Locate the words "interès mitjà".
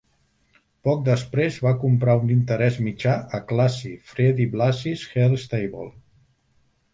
2.35-3.13